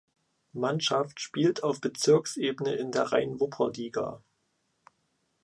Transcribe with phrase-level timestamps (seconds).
[0.53, 4.23] Mannschaft spielt auf Bezirksebene in der Rhein-Wupper-Liga.